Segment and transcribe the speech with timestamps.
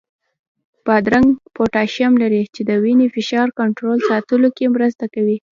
[0.85, 5.37] بادرنګ پوتاشیم لري، چې د وینې فشار کنټرول ساتلو کې مرسته کوي.